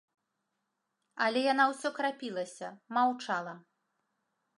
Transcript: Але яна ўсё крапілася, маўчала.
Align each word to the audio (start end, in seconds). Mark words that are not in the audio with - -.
Але 1.25 1.43
яна 1.53 1.67
ўсё 1.71 1.91
крапілася, 1.97 2.67
маўчала. 2.99 3.53